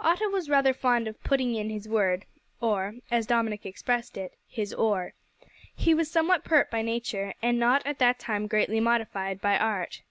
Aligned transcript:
Otto 0.00 0.28
was 0.28 0.50
rather 0.50 0.74
fond 0.74 1.08
of 1.08 1.24
"putting 1.24 1.54
in" 1.54 1.70
his 1.70 1.88
word, 1.88 2.26
or, 2.60 2.96
as 3.10 3.24
Dominick 3.26 3.64
expressed 3.64 4.18
it, 4.18 4.34
"his 4.46 4.74
oar." 4.74 5.14
He 5.74 5.94
was 5.94 6.10
somewhat 6.10 6.44
pert 6.44 6.70
by 6.70 6.82
nature, 6.82 7.32
and 7.40 7.58
not 7.58 7.80
at 7.86 7.98
that 7.98 8.18
time 8.18 8.48
greatly 8.48 8.80
modified 8.80 9.40
by 9.40 9.56
art. 9.56 10.02